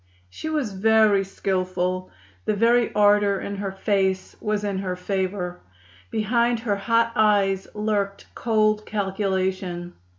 [0.31, 2.09] She was very skillful.
[2.45, 5.59] The very ardor in her face was in her favor.
[6.09, 9.93] Behind her hot eyes lurked cold calculation.